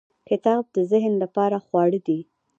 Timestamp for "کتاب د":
0.29-0.77